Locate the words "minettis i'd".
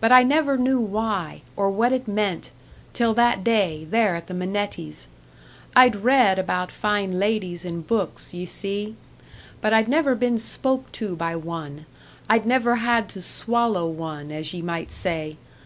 4.32-5.96